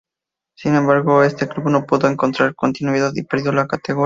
Sin 0.55 0.73
embargo, 0.73 1.21
en 1.21 1.27
este 1.27 1.47
club 1.47 1.69
no 1.69 1.85
pudo 1.85 2.07
encontrar 2.07 2.55
continuidad 2.55 3.11
y 3.13 3.21
perdió 3.21 3.51
la 3.51 3.67
categoría. 3.67 3.99